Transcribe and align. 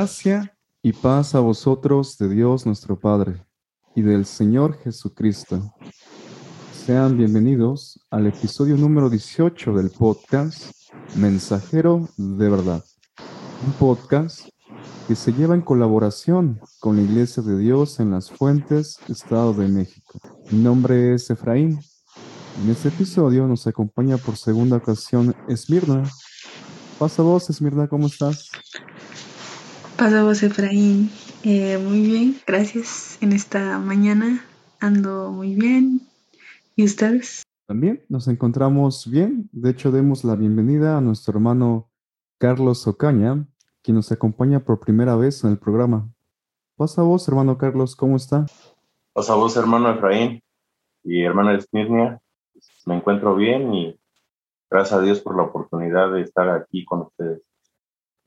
Gracia 0.00 0.56
y 0.82 0.94
paz 0.94 1.34
a 1.34 1.40
vosotros 1.40 2.16
de 2.16 2.30
Dios 2.30 2.64
nuestro 2.64 2.98
Padre 2.98 3.44
y 3.94 4.00
del 4.00 4.24
Señor 4.24 4.78
Jesucristo. 4.78 5.74
Sean 6.72 7.18
bienvenidos 7.18 8.00
al 8.10 8.26
episodio 8.26 8.78
número 8.78 9.10
18 9.10 9.74
del 9.74 9.90
podcast 9.90 10.72
Mensajero 11.16 12.08
de 12.16 12.48
Verdad. 12.48 12.82
Un 13.66 13.72
podcast 13.74 14.48
que 15.06 15.14
se 15.14 15.34
lleva 15.34 15.54
en 15.54 15.60
colaboración 15.60 16.58
con 16.78 16.96
la 16.96 17.02
Iglesia 17.02 17.42
de 17.42 17.58
Dios 17.58 18.00
en 18.00 18.10
Las 18.10 18.30
Fuentes, 18.30 18.98
Estado 19.06 19.52
de 19.52 19.68
México. 19.68 20.18
Mi 20.50 20.60
nombre 20.60 21.12
es 21.12 21.28
Efraín. 21.28 21.78
En 22.64 22.70
este 22.70 22.88
episodio 22.88 23.46
nos 23.46 23.66
acompaña 23.66 24.16
por 24.16 24.38
segunda 24.38 24.78
ocasión 24.78 25.36
Esmirna. 25.46 26.04
Pasa 26.98 27.22
vos, 27.22 27.50
Esmirna, 27.50 27.86
¿cómo 27.86 28.06
estás? 28.06 28.48
Pasa 30.00 30.24
vos, 30.24 30.42
Efraín. 30.42 31.10
Eh, 31.44 31.76
muy 31.76 32.00
bien, 32.00 32.34
gracias. 32.46 33.18
En 33.20 33.34
esta 33.34 33.78
mañana 33.78 34.42
ando 34.80 35.30
muy 35.30 35.54
bien. 35.54 36.00
¿Y 36.74 36.84
ustedes? 36.84 37.42
También 37.66 38.02
nos 38.08 38.26
encontramos 38.26 39.10
bien. 39.10 39.50
De 39.52 39.68
hecho, 39.68 39.92
demos 39.92 40.24
la 40.24 40.36
bienvenida 40.36 40.96
a 40.96 41.02
nuestro 41.02 41.34
hermano 41.34 41.90
Carlos 42.38 42.86
Ocaña, 42.86 43.46
quien 43.82 43.96
nos 43.96 44.10
acompaña 44.10 44.60
por 44.60 44.80
primera 44.80 45.16
vez 45.16 45.44
en 45.44 45.50
el 45.50 45.58
programa. 45.58 46.08
Pasa 46.76 47.02
vos, 47.02 47.28
hermano 47.28 47.58
Carlos, 47.58 47.94
¿cómo 47.94 48.16
está? 48.16 48.46
Pasa 49.12 49.34
vos, 49.34 49.54
hermano 49.58 49.90
Efraín 49.90 50.42
y 51.04 51.24
hermana 51.24 51.56
Esmirnia. 51.56 52.22
Me 52.86 52.96
encuentro 52.96 53.36
bien 53.36 53.74
y 53.74 54.00
gracias 54.70 54.98
a 54.98 55.02
Dios 55.02 55.20
por 55.20 55.36
la 55.36 55.42
oportunidad 55.42 56.10
de 56.10 56.22
estar 56.22 56.48
aquí 56.48 56.86
con 56.86 57.02
ustedes. 57.02 57.49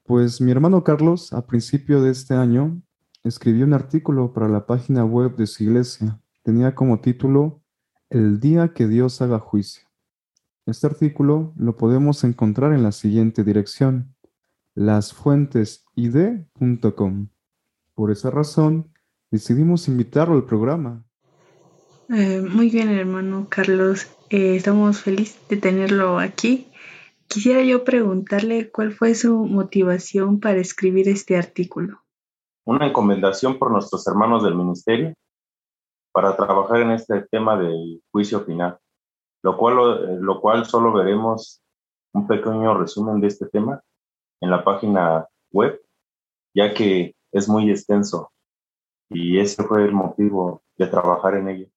Pues 0.05 0.41
mi 0.41 0.51
hermano 0.51 0.83
Carlos, 0.83 1.31
a 1.31 1.47
principio 1.47 2.01
de 2.01 2.11
este 2.11 2.33
año, 2.33 2.81
escribió 3.23 3.65
un 3.65 3.73
artículo 3.73 4.33
para 4.33 4.49
la 4.49 4.65
página 4.65 5.05
web 5.05 5.37
de 5.37 5.47
su 5.47 5.63
iglesia. 5.63 6.19
Tenía 6.43 6.75
como 6.75 6.99
título 6.99 7.61
El 8.09 8.41
día 8.41 8.73
que 8.73 8.89
Dios 8.89 9.21
haga 9.21 9.39
juicio. 9.39 9.87
Este 10.65 10.87
artículo 10.87 11.53
lo 11.55 11.77
podemos 11.77 12.25
encontrar 12.25 12.73
en 12.73 12.83
la 12.83 12.91
siguiente 12.91 13.45
dirección, 13.45 14.13
lasfuentesid.com. 14.75 17.29
Por 17.95 18.11
esa 18.11 18.29
razón, 18.29 18.91
decidimos 19.31 19.87
invitarlo 19.87 20.35
al 20.35 20.43
programa. 20.43 21.05
Eh, 22.09 22.41
muy 22.41 22.69
bien, 22.69 22.89
hermano 22.89 23.47
Carlos. 23.49 24.09
Eh, 24.29 24.57
estamos 24.57 24.99
felices 24.99 25.39
de 25.47 25.55
tenerlo 25.55 26.19
aquí 26.19 26.67
Quisiera 27.33 27.63
yo 27.63 27.83
preguntarle 27.83 28.69
cuál 28.69 28.93
fue 28.93 29.15
su 29.15 29.45
motivación 29.45 30.39
para 30.39 30.59
escribir 30.59 31.09
este 31.09 31.35
artículo. 31.35 32.03
Una 32.63 32.85
encomendación 32.85 33.57
por 33.57 33.71
nuestros 33.71 34.05
hermanos 34.05 34.43
del 34.43 34.53
ministerio 34.53 35.15
para 36.11 36.35
trabajar 36.35 36.81
en 36.81 36.91
este 36.91 37.21
tema 37.31 37.57
del 37.57 38.03
juicio 38.11 38.41
final, 38.41 38.77
lo 39.41 39.57
cual, 39.57 40.21
lo 40.21 40.41
cual 40.41 40.67
solo 40.67 40.93
veremos 40.93 41.59
un 42.13 42.27
pequeño 42.27 42.77
resumen 42.77 43.19
de 43.19 43.29
este 43.29 43.47
tema 43.47 43.81
en 44.39 44.51
la 44.51 44.63
página 44.63 45.27
web, 45.51 45.81
ya 46.53 46.71
que 46.75 47.15
es 47.31 47.49
muy 47.49 47.71
extenso 47.71 48.31
y 49.09 49.39
ese 49.39 49.63
fue 49.63 49.85
el 49.85 49.91
motivo 49.91 50.61
de 50.77 50.85
trabajar 50.85 51.33
en 51.33 51.49
ello. 51.49 51.67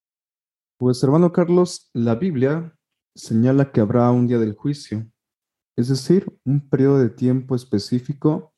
Pues 0.76 1.02
hermano 1.02 1.32
Carlos, 1.32 1.88
la 1.94 2.14
Biblia 2.14 2.76
señala 3.14 3.72
que 3.72 3.80
habrá 3.80 4.10
un 4.10 4.26
día 4.26 4.36
del 4.36 4.54
juicio 4.54 5.06
es 5.76 5.88
decir, 5.88 6.26
un 6.44 6.68
periodo 6.68 6.98
de 6.98 7.10
tiempo 7.10 7.54
específico 7.54 8.54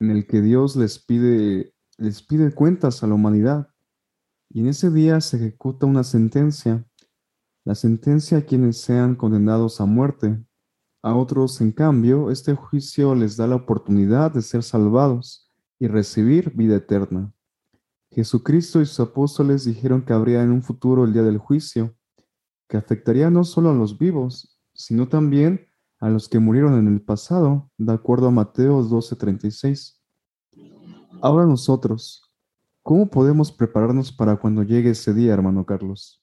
en 0.00 0.10
el 0.10 0.26
que 0.26 0.40
Dios 0.40 0.74
les 0.74 0.98
pide, 0.98 1.72
les 1.96 2.22
pide 2.22 2.52
cuentas 2.52 3.02
a 3.02 3.06
la 3.06 3.14
humanidad. 3.14 3.70
Y 4.50 4.60
en 4.60 4.68
ese 4.68 4.90
día 4.90 5.20
se 5.20 5.36
ejecuta 5.36 5.86
una 5.86 6.02
sentencia, 6.02 6.84
la 7.64 7.74
sentencia 7.76 8.38
a 8.38 8.42
quienes 8.42 8.78
sean 8.78 9.14
condenados 9.14 9.80
a 9.80 9.86
muerte. 9.86 10.44
A 11.02 11.14
otros, 11.14 11.60
en 11.60 11.70
cambio, 11.70 12.30
este 12.30 12.54
juicio 12.54 13.14
les 13.14 13.36
da 13.36 13.46
la 13.46 13.56
oportunidad 13.56 14.32
de 14.32 14.42
ser 14.42 14.64
salvados 14.64 15.52
y 15.78 15.86
recibir 15.86 16.50
vida 16.56 16.76
eterna. 16.76 17.32
Jesucristo 18.10 18.80
y 18.80 18.86
sus 18.86 18.98
apóstoles 18.98 19.64
dijeron 19.64 20.02
que 20.02 20.12
habría 20.12 20.42
en 20.42 20.50
un 20.50 20.62
futuro 20.62 21.04
el 21.04 21.12
día 21.12 21.22
del 21.22 21.38
juicio, 21.38 21.94
que 22.68 22.76
afectaría 22.76 23.30
no 23.30 23.44
solo 23.44 23.70
a 23.70 23.74
los 23.74 23.96
vivos, 23.96 24.60
sino 24.74 25.08
también 25.08 25.67
a 26.00 26.08
los 26.08 26.28
que 26.28 26.38
murieron 26.38 26.78
en 26.78 26.88
el 26.88 27.00
pasado, 27.00 27.70
de 27.76 27.92
acuerdo 27.92 28.28
a 28.28 28.30
Mateo 28.30 28.82
12:36. 28.82 30.00
Ahora 31.20 31.46
nosotros, 31.46 32.22
¿cómo 32.82 33.08
podemos 33.08 33.50
prepararnos 33.50 34.12
para 34.12 34.36
cuando 34.36 34.62
llegue 34.62 34.90
ese 34.90 35.12
día, 35.12 35.34
hermano 35.34 35.66
Carlos? 35.66 36.22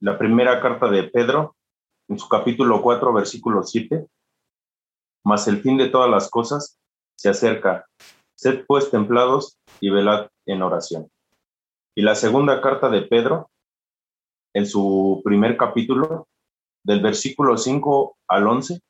La 0.00 0.18
primera 0.18 0.60
carta 0.60 0.90
de 0.90 1.04
Pedro, 1.04 1.56
en 2.08 2.18
su 2.18 2.28
capítulo 2.28 2.82
4, 2.82 3.12
versículo 3.12 3.62
7, 3.62 4.06
mas 5.24 5.48
el 5.48 5.62
fin 5.62 5.78
de 5.78 5.88
todas 5.88 6.10
las 6.10 6.28
cosas 6.28 6.78
se 7.16 7.28
acerca. 7.28 7.86
Sed 8.34 8.64
pues 8.66 8.90
templados 8.90 9.58
y 9.80 9.90
velad 9.90 10.28
en 10.46 10.62
oración. 10.62 11.08
Y 11.94 12.02
la 12.02 12.16
segunda 12.16 12.60
carta 12.60 12.90
de 12.90 13.02
Pedro, 13.02 13.50
en 14.52 14.66
su 14.66 15.22
primer 15.24 15.56
capítulo, 15.56 16.26
del 16.82 17.00
versículo 17.00 17.56
5 17.56 18.16
al 18.28 18.46
11, 18.46 18.80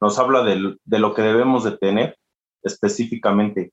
nos 0.00 0.18
habla 0.18 0.42
de, 0.44 0.76
de 0.84 0.98
lo 0.98 1.14
que 1.14 1.22
debemos 1.22 1.64
de 1.64 1.76
tener 1.76 2.18
específicamente, 2.62 3.72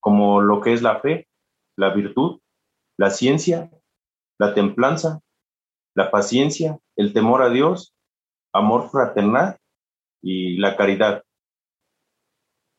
como 0.00 0.40
lo 0.40 0.60
que 0.60 0.72
es 0.72 0.82
la 0.82 1.00
fe, 1.00 1.28
la 1.76 1.90
virtud, 1.94 2.40
la 2.98 3.10
ciencia, 3.10 3.70
la 4.38 4.54
templanza, 4.54 5.20
la 5.94 6.10
paciencia, 6.10 6.78
el 6.96 7.12
temor 7.12 7.42
a 7.42 7.50
Dios, 7.50 7.94
amor 8.52 8.90
fraternal 8.90 9.58
y 10.22 10.56
la 10.58 10.76
caridad. 10.76 11.22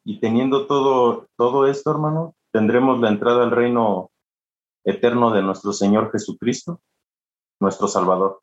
Y 0.06 0.20
teniendo 0.20 0.68
todo, 0.68 1.28
todo 1.36 1.68
esto, 1.68 1.92
hermano, 1.92 2.36
tendremos 2.54 3.00
la 3.00 3.10
entrada 3.10 3.44
al 3.44 3.52
reino 3.52 4.12
eterno 4.86 5.32
de 5.32 5.42
nuestro 5.42 5.74
Señor 5.74 6.12
Jesucristo, 6.12 6.82
nuestro 7.60 7.88
Salvador. 7.88 8.42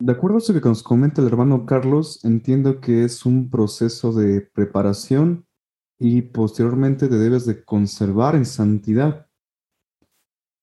De 0.00 0.12
acuerdo 0.12 0.38
a 0.38 0.52
lo 0.52 0.60
que 0.60 0.68
nos 0.68 0.82
comenta 0.82 1.20
el 1.20 1.28
hermano 1.28 1.66
Carlos, 1.66 2.24
entiendo 2.24 2.80
que 2.80 3.04
es 3.04 3.24
un 3.24 3.48
proceso 3.48 4.12
de 4.12 4.40
preparación 4.40 5.46
y 5.98 6.22
posteriormente 6.22 7.08
te 7.08 7.16
debes 7.16 7.46
de 7.46 7.64
conservar 7.64 8.34
en 8.34 8.44
santidad. 8.44 9.28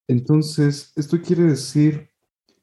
Entonces, 0.07 0.91
esto 0.97 1.21
quiere 1.21 1.43
decir, 1.43 2.11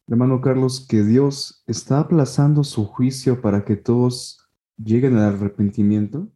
hermano 0.06 0.42
Carlos, 0.42 0.86
que 0.86 1.02
Dios 1.02 1.64
está 1.66 2.00
aplazando 2.00 2.62
su 2.62 2.84
juicio 2.84 3.40
para 3.40 3.64
que 3.64 3.76
todos 3.76 4.46
lleguen 4.76 5.16
al 5.16 5.34
arrepentimiento. 5.34 6.28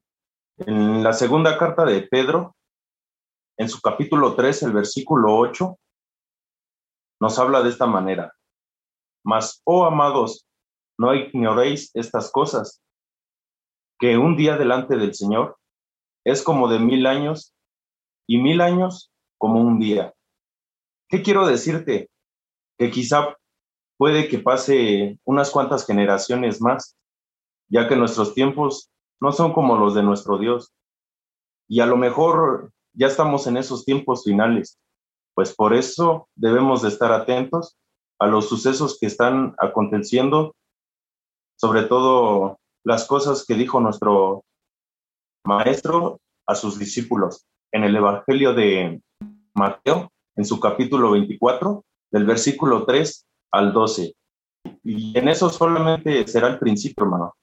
En 0.56 1.02
la 1.02 1.12
segunda 1.12 1.58
carta 1.58 1.84
de 1.84 2.02
Pedro, 2.02 2.56
en 3.58 3.68
su 3.68 3.80
capítulo 3.82 4.34
3, 4.34 4.62
el 4.62 4.72
versículo 4.72 5.36
8, 5.36 5.78
nos 7.20 7.38
habla 7.38 7.62
de 7.62 7.68
esta 7.68 7.86
manera. 7.86 8.32
Mas, 9.24 9.60
oh 9.64 9.84
amados, 9.84 10.46
no 10.98 11.14
ignoréis 11.14 11.90
estas 11.94 12.30
cosas, 12.30 12.82
que 13.98 14.18
un 14.18 14.36
día 14.36 14.56
delante 14.56 14.96
del 14.96 15.14
Señor 15.14 15.56
es 16.24 16.42
como 16.42 16.68
de 16.68 16.78
mil 16.78 17.06
años 17.06 17.54
y 18.26 18.38
mil 18.38 18.60
años 18.60 19.12
como 19.38 19.60
un 19.60 19.78
día. 19.78 20.12
¿Qué 21.08 21.22
quiero 21.22 21.46
decirte? 21.46 22.08
Que 22.78 22.90
quizá 22.90 23.36
puede 23.96 24.28
que 24.28 24.38
pase 24.38 25.18
unas 25.24 25.50
cuantas 25.50 25.86
generaciones 25.86 26.60
más, 26.60 26.96
ya 27.68 27.88
que 27.88 27.96
nuestros 27.96 28.34
tiempos 28.34 28.90
no 29.20 29.30
son 29.30 29.52
como 29.52 29.76
los 29.76 29.94
de 29.94 30.02
nuestro 30.02 30.38
Dios. 30.38 30.72
Y 31.68 31.80
a 31.80 31.86
lo 31.86 31.96
mejor 31.96 32.72
ya 32.92 33.06
estamos 33.06 33.46
en 33.46 33.56
esos 33.56 33.84
tiempos 33.84 34.24
finales, 34.24 34.78
pues 35.34 35.54
por 35.54 35.74
eso 35.74 36.28
debemos 36.34 36.82
de 36.82 36.88
estar 36.88 37.12
atentos 37.12 37.78
a 38.22 38.26
los 38.28 38.48
sucesos 38.48 38.98
que 39.00 39.06
están 39.06 39.56
aconteciendo, 39.58 40.54
sobre 41.56 41.82
todo 41.82 42.56
las 42.84 43.04
cosas 43.04 43.44
que 43.44 43.54
dijo 43.54 43.80
nuestro 43.80 44.44
maestro 45.44 46.20
a 46.46 46.54
sus 46.54 46.78
discípulos 46.78 47.44
en 47.72 47.82
el 47.82 47.96
Evangelio 47.96 48.54
de 48.54 49.02
Mateo, 49.54 50.12
en 50.36 50.44
su 50.44 50.60
capítulo 50.60 51.10
24, 51.10 51.84
del 52.12 52.24
versículo 52.24 52.84
3 52.86 53.26
al 53.54 53.72
12. 53.72 54.14
Y 54.84 55.18
en 55.18 55.26
eso 55.26 55.50
solamente 55.50 56.24
será 56.28 56.46
el 56.46 56.60
principio, 56.60 57.02
hermano. 57.02 57.34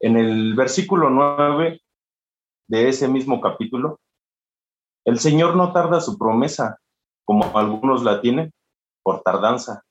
En 0.00 0.16
el 0.16 0.54
versículo 0.54 1.10
9 1.10 1.82
de 2.66 2.88
ese 2.88 3.06
mismo 3.08 3.42
capítulo, 3.42 4.00
el 5.04 5.18
Señor 5.18 5.54
no 5.54 5.70
tarda 5.74 6.00
su 6.00 6.16
promesa, 6.16 6.78
como 7.26 7.58
algunos 7.58 8.02
la 8.04 8.22
tienen, 8.22 8.54
por 9.02 9.22
tardanza, 9.22 9.84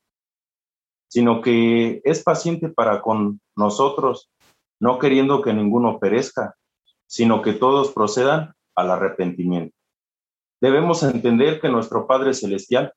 sino 1.08 1.42
que 1.42 2.02
es 2.04 2.24
paciente 2.24 2.70
para 2.70 3.02
con 3.02 3.42
nosotros, 3.56 4.30
no 4.80 5.00
queriendo 5.00 5.42
que 5.42 5.54
ninguno 5.54 6.00
perezca, 6.00 6.56
sino 7.08 7.42
que 7.42 7.54
todos 7.54 7.92
procedan 7.94 8.54
al 8.76 8.92
arrepentimiento. 8.92 9.76
Debemos 10.60 11.04
entender 11.04 11.60
que 11.60 11.70
nuestro 11.70 12.08
Padre 12.08 12.34
Celestial 12.34 12.94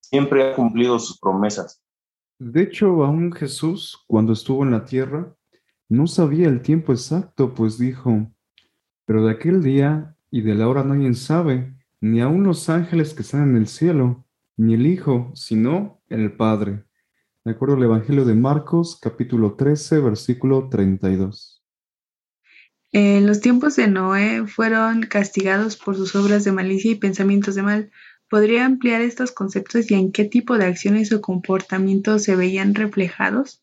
siempre 0.00 0.50
ha 0.50 0.54
cumplido 0.54 0.98
sus 0.98 1.18
promesas. 1.18 1.82
De 2.38 2.62
hecho, 2.62 3.04
aún 3.04 3.32
Jesús, 3.32 4.04
cuando 4.06 4.32
estuvo 4.32 4.64
en 4.64 4.70
la 4.70 4.84
tierra, 4.84 5.34
no 5.88 6.06
sabía 6.06 6.48
el 6.48 6.62
tiempo 6.62 6.92
exacto, 6.92 7.54
pues 7.54 7.78
dijo, 7.78 8.26
pero 9.04 9.24
de 9.24 9.32
aquel 9.32 9.62
día 9.62 10.16
y 10.30 10.42
de 10.42 10.54
la 10.54 10.68
hora 10.68 10.82
nadie 10.82 11.12
sabe, 11.14 11.74
ni 12.00 12.20
aun 12.20 12.44
los 12.44 12.68
ángeles 12.68 13.14
que 13.14 13.22
están 13.22 13.50
en 13.50 13.56
el 13.56 13.66
cielo, 13.66 14.23
ni 14.56 14.74
el 14.74 14.86
Hijo, 14.86 15.30
sino 15.34 16.00
el 16.08 16.36
Padre. 16.36 16.84
De 17.44 17.52
acuerdo 17.52 17.76
al 17.76 17.82
Evangelio 17.82 18.24
de 18.24 18.34
Marcos, 18.34 18.98
capítulo 19.00 19.54
13, 19.54 20.00
versículo 20.00 20.68
32. 20.70 21.62
En 22.92 23.26
los 23.26 23.40
tiempos 23.40 23.76
de 23.76 23.88
Noé 23.88 24.46
fueron 24.46 25.02
castigados 25.02 25.76
por 25.76 25.96
sus 25.96 26.14
obras 26.14 26.44
de 26.44 26.52
malicia 26.52 26.92
y 26.92 26.94
pensamientos 26.94 27.56
de 27.56 27.62
mal. 27.62 27.90
¿Podría 28.30 28.64
ampliar 28.64 29.00
estos 29.00 29.32
conceptos 29.32 29.90
y 29.90 29.94
en 29.94 30.12
qué 30.12 30.24
tipo 30.24 30.56
de 30.56 30.66
acciones 30.66 31.12
o 31.12 31.20
comportamientos 31.20 32.22
se 32.22 32.36
veían 32.36 32.74
reflejados? 32.74 33.62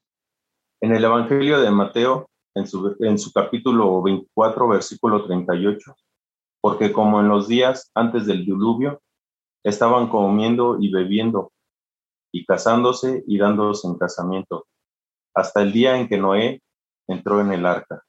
En 0.81 0.93
el 0.93 1.03
Evangelio 1.03 1.61
de 1.61 1.71
Mateo, 1.71 2.29
en 2.55 2.67
su, 2.67 2.95
en 2.99 3.17
su 3.17 3.31
capítulo 3.31 4.01
24, 4.01 4.67
versículo 4.67 5.25
38, 5.25 5.95
porque 6.59 6.91
como 6.91 7.21
en 7.21 7.29
los 7.29 7.47
días 7.47 7.89
antes 7.95 8.25
del 8.25 8.45
diluvio, 8.45 9.01
estaban 9.63 10.09
comiendo 10.09 10.77
y 10.79 10.91
bebiendo, 10.91 11.51
y 12.31 12.45
casándose 12.45 13.23
y 13.27 13.37
dándose 13.37 13.87
en 13.87 13.97
casamiento, 13.97 14.65
hasta 15.33 15.61
el 15.61 15.71
día 15.71 15.97
en 15.97 16.07
que 16.07 16.17
Noé 16.17 16.61
entró 17.07 17.41
en 17.41 17.51
el 17.51 17.65
arca. 17.65 18.03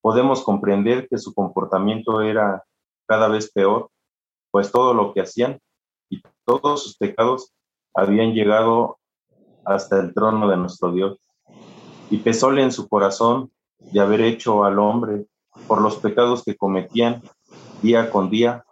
Podemos 0.00 0.42
comprender 0.42 1.08
que 1.08 1.18
su 1.18 1.34
comportamiento 1.34 2.20
era 2.20 2.64
cada 3.06 3.28
vez 3.28 3.50
peor, 3.52 3.90
pues 4.50 4.70
todo 4.70 4.94
lo 4.94 5.12
que 5.12 5.22
hacían 5.22 5.58
y 6.08 6.22
todos 6.44 6.84
sus 6.84 6.96
pecados 6.96 7.52
habían 7.94 8.32
llegado 8.32 8.98
hasta 9.64 9.98
el 9.98 10.14
trono 10.14 10.48
de 10.48 10.56
nuestro 10.56 10.92
Dios. 10.92 11.18
Y 12.10 12.18
pesóle 12.18 12.62
en 12.62 12.72
su 12.72 12.88
corazón 12.88 13.50
de 13.78 14.00
haber 14.00 14.20
hecho 14.20 14.64
al 14.64 14.78
hombre 14.78 15.26
por 15.66 15.80
los 15.80 15.96
pecados 15.96 16.44
que 16.44 16.56
cometían 16.56 17.22
día 17.82 18.10
con 18.10 18.30
día, 18.30 18.64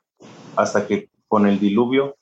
hasta 0.56 0.86
que 0.86 1.10
con 1.34 1.48
el 1.48 1.58
diluvio 1.58 2.16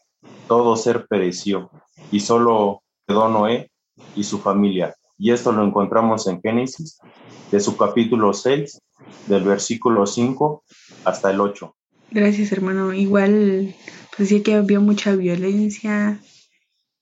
todo 0.49 0.75
ser 0.75 1.07
pereció 1.07 1.71
y 2.11 2.21
solo 2.21 2.83
quedó 3.07 3.29
Noé 3.29 3.71
y 4.17 4.25
su 4.25 4.39
familia. 4.39 4.97
Y 5.19 5.33
esto 5.33 5.53
lo 5.53 5.63
encontramos 5.67 6.27
en 6.29 6.41
Génesis, 6.41 6.99
de 7.51 7.61
su 7.61 7.77
capítulo 7.77 8.33
6, 8.33 8.81
del 9.27 9.45
versículo 9.45 10.07
5 10.07 10.65
hasta 11.05 11.31
el 11.31 11.43
8. 11.43 11.77
Gracias, 12.11 12.53
hermano. 12.53 12.95
Igual, 12.95 13.75
pues 14.17 14.31
sí 14.31 14.43
que 14.43 14.55
había 14.55 14.81
mucha 14.81 15.15
violencia 15.15 16.19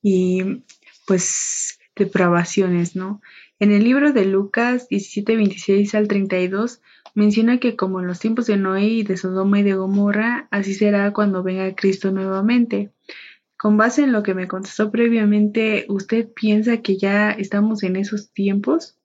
y 0.02 0.64
pues 1.06 1.78
depravaciones, 1.94 2.96
¿no? 2.96 3.20
En 3.60 3.72
el 3.72 3.84
libro 3.84 4.14
de 4.14 4.24
Lucas 4.24 4.88
17, 4.88 5.36
26 5.36 5.94
al 5.94 6.08
32 6.08 6.80
menciona 7.14 7.60
que 7.60 7.76
como 7.76 8.00
en 8.00 8.06
los 8.06 8.18
tiempos 8.18 8.46
de 8.46 8.56
Noé 8.56 8.86
y 8.86 9.02
de 9.02 9.18
Sodoma 9.18 9.60
y 9.60 9.62
de 9.62 9.74
Gomorra, 9.74 10.48
así 10.50 10.72
será 10.72 11.12
cuando 11.12 11.42
venga 11.42 11.74
Cristo 11.74 12.10
nuevamente. 12.10 12.90
Con 13.58 13.76
base 13.76 14.04
en 14.04 14.12
lo 14.12 14.22
que 14.22 14.32
me 14.32 14.48
contestó 14.48 14.90
previamente, 14.90 15.84
¿usted 15.90 16.26
piensa 16.32 16.78
que 16.78 16.96
ya 16.96 17.32
estamos 17.32 17.82
en 17.82 17.96
esos 17.96 18.32
tiempos? 18.32 18.96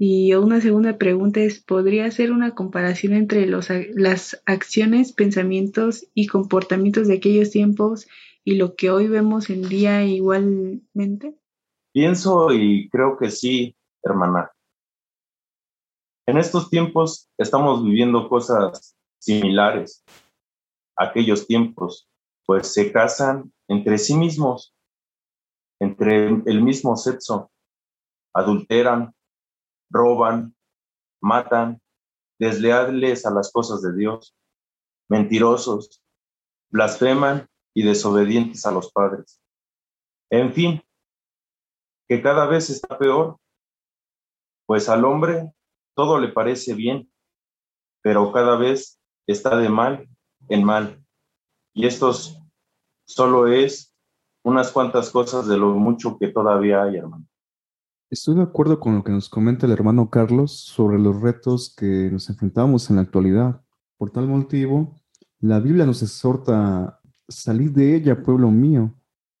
Y 0.00 0.34
una 0.34 0.60
segunda 0.60 0.98
pregunta 0.98 1.38
es, 1.38 1.60
¿podría 1.60 2.06
hacer 2.06 2.32
una 2.32 2.56
comparación 2.56 3.12
entre 3.12 3.46
los, 3.46 3.68
las 3.94 4.42
acciones, 4.46 5.12
pensamientos 5.12 6.08
y 6.12 6.26
comportamientos 6.26 7.06
de 7.06 7.14
aquellos 7.14 7.50
tiempos 7.50 8.08
y 8.42 8.56
lo 8.56 8.74
que 8.74 8.90
hoy 8.90 9.06
vemos 9.06 9.48
en 9.48 9.68
día 9.68 10.04
igualmente? 10.04 11.36
Pienso 11.92 12.52
y 12.52 12.88
creo 12.88 13.16
que 13.16 13.30
sí, 13.30 13.76
hermana. 14.02 14.52
En 16.26 16.38
estos 16.38 16.70
tiempos 16.70 17.30
estamos 17.38 17.84
viviendo 17.84 18.28
cosas 18.28 18.96
similares 19.18 20.04
a 20.96 21.06
aquellos 21.06 21.46
tiempos, 21.46 22.08
pues 22.46 22.72
se 22.72 22.92
casan 22.92 23.52
entre 23.68 23.98
sí 23.98 24.16
mismos, 24.16 24.74
entre 25.80 26.26
el 26.26 26.62
mismo 26.62 26.96
sexo, 26.96 27.50
adulteran, 28.34 29.14
roban, 29.90 30.54
matan, 31.20 31.80
desleales 32.38 33.26
a 33.26 33.30
las 33.30 33.52
cosas 33.52 33.82
de 33.82 33.94
Dios, 33.94 34.36
mentirosos, 35.08 36.02
blasfeman 36.70 37.48
y 37.74 37.82
desobedientes 37.84 38.64
a 38.66 38.72
los 38.72 38.92
padres. 38.92 39.40
En 40.30 40.52
fin, 40.52 40.82
que 42.08 42.22
cada 42.22 42.46
vez 42.46 42.70
está 42.70 42.98
peor, 42.98 43.38
pues 44.66 44.88
al 44.88 45.04
hombre 45.04 45.52
todo 45.94 46.18
le 46.18 46.28
parece 46.28 46.74
bien, 46.74 47.10
pero 48.02 48.32
cada 48.32 48.56
vez 48.56 49.00
está 49.26 49.56
de 49.56 49.68
mal 49.68 50.08
en 50.48 50.64
mal. 50.64 51.04
Y 51.74 51.86
esto 51.86 52.12
solo 53.04 53.46
es 53.46 53.94
unas 54.42 54.72
cuantas 54.72 55.10
cosas 55.10 55.46
de 55.46 55.56
lo 55.56 55.74
mucho 55.74 56.18
que 56.18 56.28
todavía 56.28 56.82
hay, 56.82 56.96
hermano. 56.96 57.26
Estoy 58.10 58.36
de 58.36 58.42
acuerdo 58.42 58.78
con 58.78 58.96
lo 58.96 59.04
que 59.04 59.12
nos 59.12 59.30
comenta 59.30 59.64
el 59.64 59.72
hermano 59.72 60.10
Carlos 60.10 60.52
sobre 60.52 60.98
los 60.98 61.20
retos 61.22 61.74
que 61.74 62.10
nos 62.10 62.28
enfrentamos 62.28 62.90
en 62.90 62.96
la 62.96 63.02
actualidad. 63.02 63.62
Por 63.96 64.10
tal 64.10 64.28
motivo, 64.28 65.00
la 65.40 65.60
Biblia 65.60 65.86
nos 65.86 66.02
exhorta 66.02 66.84
a 66.84 67.00
salir 67.28 67.72
de 67.72 67.96
ella, 67.96 68.22
pueblo 68.22 68.50
mío, 68.50 68.94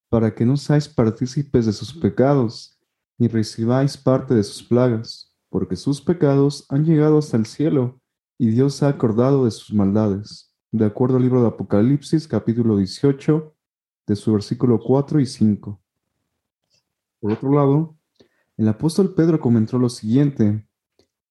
para 0.08 0.34
que 0.34 0.46
no 0.46 0.56
seáis 0.56 0.88
partícipes 0.88 1.66
de 1.66 1.72
sus 1.72 1.92
pecados, 1.92 2.80
ni 3.22 3.28
recibáis 3.28 3.96
parte 3.96 4.34
de 4.34 4.42
sus 4.42 4.64
plagas 4.64 5.32
porque 5.48 5.76
sus 5.76 6.00
pecados 6.00 6.66
han 6.68 6.84
llegado 6.84 7.18
hasta 7.18 7.36
el 7.36 7.46
cielo 7.46 8.00
y 8.36 8.48
Dios 8.48 8.82
ha 8.82 8.88
acordado 8.88 9.44
de 9.44 9.52
sus 9.52 9.72
maldades. 9.72 10.52
De 10.72 10.84
acuerdo 10.86 11.18
al 11.18 11.22
libro 11.22 11.40
de 11.40 11.46
Apocalipsis, 11.46 12.26
capítulo 12.26 12.78
18, 12.78 13.54
de 14.08 14.16
su 14.16 14.32
versículo 14.32 14.80
4 14.80 15.20
y 15.20 15.26
5. 15.26 15.80
Por 17.20 17.32
otro 17.32 17.52
lado, 17.52 17.96
el 18.56 18.66
apóstol 18.66 19.14
Pedro 19.14 19.38
comentó 19.38 19.78
lo 19.78 19.88
siguiente, 19.88 20.66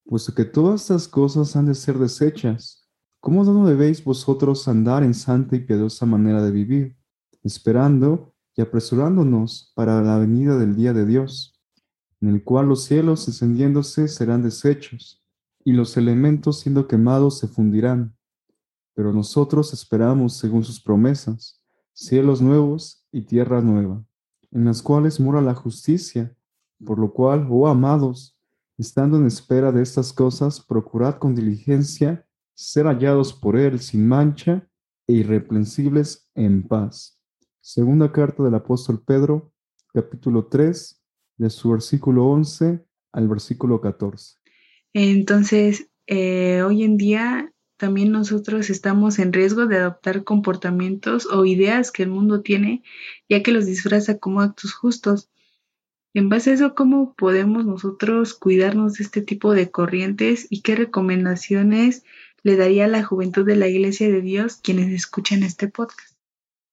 puesto 0.06 0.34
que 0.34 0.46
todas 0.46 0.80
estas 0.80 1.06
cosas 1.06 1.54
han 1.56 1.66
de 1.66 1.74
ser 1.74 1.98
desechas, 1.98 2.88
¿cómo 3.20 3.44
no 3.44 3.66
debéis 3.66 4.02
vosotros 4.02 4.66
andar 4.66 5.02
en 5.02 5.12
santa 5.12 5.56
y 5.56 5.60
piadosa 5.60 6.06
manera 6.06 6.42
de 6.42 6.52
vivir, 6.52 6.96
esperando 7.42 8.32
y 8.56 8.62
apresurándonos 8.62 9.74
para 9.74 10.00
la 10.00 10.16
venida 10.16 10.56
del 10.56 10.74
día 10.74 10.94
de 10.94 11.04
Dios? 11.04 11.51
En 12.22 12.28
el 12.28 12.44
cual 12.44 12.68
los 12.68 12.84
cielos 12.84 13.26
encendiéndose 13.26 14.06
serán 14.06 14.42
deshechos, 14.42 15.20
y 15.64 15.72
los 15.72 15.96
elementos 15.96 16.60
siendo 16.60 16.86
quemados 16.86 17.38
se 17.38 17.48
fundirán. 17.48 18.16
Pero 18.94 19.12
nosotros 19.12 19.72
esperamos, 19.72 20.36
según 20.36 20.62
sus 20.62 20.80
promesas, 20.80 21.60
cielos 21.92 22.40
nuevos 22.40 23.04
y 23.10 23.22
tierra 23.22 23.60
nueva, 23.60 24.04
en 24.52 24.64
las 24.64 24.82
cuales 24.82 25.18
mora 25.18 25.40
la 25.40 25.54
justicia, 25.54 26.36
por 26.84 26.98
lo 26.98 27.12
cual, 27.12 27.46
oh 27.50 27.66
amados, 27.66 28.38
estando 28.78 29.16
en 29.16 29.26
espera 29.26 29.72
de 29.72 29.82
estas 29.82 30.12
cosas, 30.12 30.60
procurad 30.60 31.16
con 31.16 31.34
diligencia 31.34 32.24
ser 32.54 32.86
hallados 32.86 33.32
por 33.32 33.56
Él 33.56 33.80
sin 33.80 34.06
mancha 34.06 34.68
e 35.08 35.14
irreprensibles 35.14 36.28
en 36.36 36.66
paz. 36.68 37.18
Segunda 37.60 38.12
carta 38.12 38.44
del 38.44 38.54
apóstol 38.54 39.02
Pedro, 39.04 39.52
capítulo 39.92 40.46
3, 40.46 41.01
de 41.36 41.50
su 41.50 41.70
versículo 41.70 42.26
11 42.26 42.84
al 43.12 43.28
versículo 43.28 43.80
14. 43.80 44.36
Entonces, 44.94 45.90
eh, 46.06 46.62
hoy 46.62 46.82
en 46.82 46.96
día 46.96 47.52
también 47.76 48.12
nosotros 48.12 48.70
estamos 48.70 49.18
en 49.18 49.32
riesgo 49.32 49.66
de 49.66 49.78
adoptar 49.78 50.24
comportamientos 50.24 51.26
o 51.26 51.44
ideas 51.44 51.90
que 51.90 52.04
el 52.04 52.10
mundo 52.10 52.42
tiene, 52.42 52.82
ya 53.28 53.42
que 53.42 53.52
los 53.52 53.66
disfraza 53.66 54.18
como 54.18 54.40
actos 54.40 54.72
justos. 54.72 55.30
En 56.14 56.28
base 56.28 56.50
a 56.50 56.54
eso, 56.54 56.74
¿cómo 56.74 57.14
podemos 57.14 57.64
nosotros 57.64 58.34
cuidarnos 58.34 58.94
de 58.94 59.04
este 59.04 59.22
tipo 59.22 59.52
de 59.52 59.70
corrientes 59.70 60.46
y 60.50 60.62
qué 60.62 60.76
recomendaciones 60.76 62.04
le 62.42 62.56
daría 62.56 62.84
a 62.84 62.88
la 62.88 63.02
juventud 63.02 63.46
de 63.46 63.56
la 63.56 63.68
Iglesia 63.68 64.08
de 64.10 64.20
Dios 64.20 64.60
quienes 64.62 64.92
escuchan 64.92 65.42
este 65.42 65.68
podcast? 65.68 66.16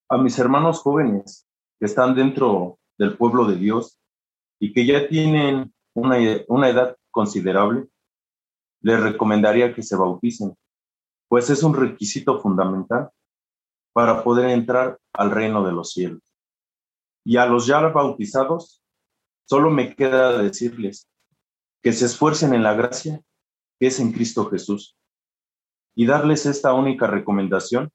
A 0.09 0.17
mis 0.17 0.37
hermanos 0.37 0.79
jóvenes 0.79 1.47
que 1.79 1.85
están 1.85 2.15
dentro 2.15 2.79
del 2.97 3.15
pueblo 3.15 3.45
de 3.45 3.55
Dios, 3.55 3.98
y 4.59 4.73
que 4.73 4.85
ya 4.85 5.07
tienen 5.07 5.73
una, 5.93 6.17
edad 6.69 6.97
considerable, 7.11 7.87
les 8.81 9.01
recomendaría 9.01 9.73
que 9.73 9.81
se 9.81 9.95
bauticen, 9.95 10.55
pues 11.27 11.49
es 11.49 11.63
un 11.63 11.73
requisito 11.73 12.41
fundamental 12.41 13.09
para 13.93 14.23
poder 14.23 14.49
entrar 14.49 14.99
al 15.13 15.31
reino 15.31 15.65
de 15.65 15.71
los 15.71 15.91
cielos. 15.91 16.21
Y 17.25 17.37
a 17.37 17.45
los 17.45 17.65
ya 17.65 17.79
bautizados, 17.79 18.81
solo 19.45 19.69
me 19.69 19.95
queda 19.95 20.37
decirles 20.37 21.07
que 21.81 21.93
se 21.93 22.05
esfuercen 22.05 22.53
en 22.53 22.63
la 22.63 22.73
gracia 22.73 23.21
que 23.79 23.87
es 23.87 23.99
en 23.99 24.11
Cristo 24.11 24.49
Jesús, 24.49 24.97
y 25.95 26.05
darles 26.05 26.45
esta 26.45 26.73
única 26.73 27.07
recomendación 27.07 27.91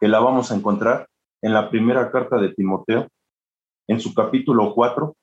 que 0.00 0.08
la 0.08 0.20
vamos 0.20 0.50
a 0.50 0.56
encontrar 0.56 1.08
en 1.42 1.52
la 1.52 1.70
primera 1.70 2.10
carta 2.10 2.38
de 2.38 2.54
Timoteo, 2.54 3.08
en 3.86 4.00
su 4.00 4.14
capítulo 4.14 4.74
4, 4.74 5.14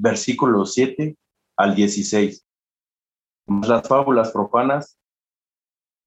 versículos 0.00 0.72
7 0.72 1.14
al 1.58 1.74
16. 1.74 2.46
Las 3.66 3.86
fábulas 3.86 4.32
profanas 4.32 4.98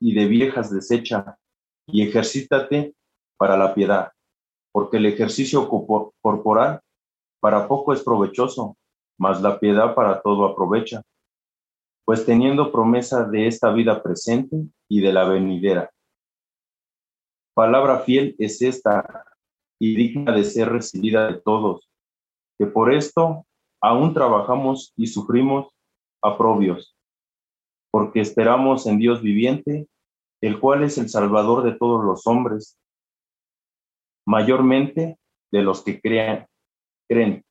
y 0.01 0.15
de 0.15 0.25
viejas 0.25 0.71
desecha 0.71 1.37
y 1.85 2.01
ejercítate 2.01 2.95
para 3.37 3.55
la 3.55 3.75
piedad, 3.75 4.11
porque 4.71 4.97
el 4.97 5.05
ejercicio 5.05 5.69
corporal 5.69 6.81
para 7.39 7.67
poco 7.67 7.93
es 7.93 8.03
provechoso, 8.03 8.77
mas 9.19 9.41
la 9.41 9.59
piedad 9.59 9.93
para 9.93 10.21
todo 10.21 10.45
aprovecha, 10.45 11.03
pues 12.05 12.25
teniendo 12.25 12.71
promesa 12.71 13.25
de 13.25 13.47
esta 13.47 13.71
vida 13.71 14.01
presente 14.01 14.57
y 14.89 15.01
de 15.01 15.13
la 15.13 15.25
venidera. 15.25 15.91
Palabra 17.53 17.99
fiel 17.99 18.35
es 18.39 18.61
esta 18.61 19.25
y 19.79 19.95
digna 19.95 20.31
de 20.31 20.43
ser 20.45 20.69
recibida 20.69 21.27
de 21.27 21.41
todos, 21.41 21.87
que 22.57 22.65
por 22.65 22.91
esto 22.91 23.45
aún 23.83 24.13
trabajamos 24.13 24.93
y 24.95 25.07
sufrimos 25.07 25.67
aprobios, 26.23 26.97
porque 27.91 28.21
esperamos 28.21 28.87
en 28.87 28.97
Dios 28.97 29.21
viviente, 29.21 29.87
el 30.41 30.59
cual 30.59 30.83
es 30.83 30.97
el 30.97 31.09
Salvador 31.09 31.63
de 31.63 31.77
todos 31.77 32.03
los 32.03 32.25
hombres, 32.25 32.79
mayormente 34.25 35.19
de 35.51 35.61
los 35.61 35.83
que 35.83 35.99
crean, 35.99 36.47
creen. 37.09 37.43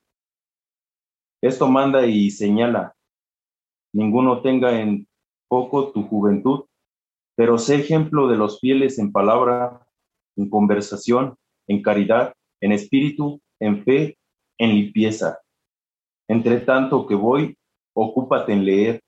Esto 1.42 1.68
manda 1.68 2.06
y 2.06 2.30
señala, 2.30 2.94
ninguno 3.92 4.40
tenga 4.40 4.80
en 4.80 5.06
poco 5.48 5.92
tu 5.92 6.04
juventud, 6.04 6.64
pero 7.36 7.58
sé 7.58 7.76
ejemplo 7.76 8.26
de 8.26 8.38
los 8.38 8.58
fieles 8.58 8.98
en 8.98 9.12
palabra, 9.12 9.86
en 10.36 10.48
conversación, 10.48 11.36
en 11.68 11.82
caridad, 11.82 12.32
en 12.62 12.72
espíritu, 12.72 13.42
en 13.60 13.84
fe, 13.84 14.16
en 14.58 14.70
limpieza. 14.70 15.41
Entre 16.32 16.60
tanto 16.60 17.06
que 17.06 17.14
voy, 17.14 17.58
ocúpate 17.94 18.54
en 18.54 18.64
leer, 18.64 19.02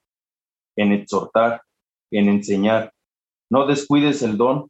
en 0.76 0.92
exhortar, 0.92 1.62
en 2.10 2.28
enseñar. 2.28 2.92
No 3.50 3.66
descuides 3.66 4.20
el 4.20 4.36
don 4.36 4.68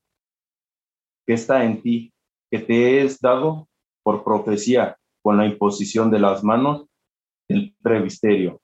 que 1.27 1.33
está 1.33 1.65
en 1.65 1.83
ti, 1.83 2.13
que 2.53 2.61
te 2.61 3.03
es 3.03 3.19
dado 3.19 3.67
por 4.05 4.23
profecía, 4.23 4.97
con 5.21 5.37
la 5.37 5.47
imposición 5.47 6.13
de 6.13 6.21
las 6.21 6.45
manos 6.45 6.87
del 7.49 7.75
previsterio. 7.83 8.61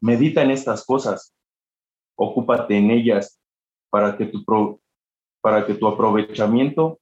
Medita 0.00 0.42
en 0.42 0.52
estas 0.52 0.86
cosas, 0.86 1.34
ocúpate 2.16 2.76
en 2.76 2.92
ellas 2.92 3.40
para 3.90 4.16
que 4.16 4.26
tu, 4.26 4.44
para 5.40 5.66
que 5.66 5.74
tu 5.74 5.88
aprovechamiento 5.88 7.00